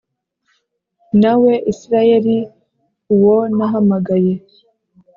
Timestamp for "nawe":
1.21-1.51